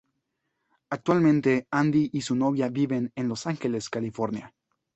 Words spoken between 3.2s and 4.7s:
Los Ángeles, California.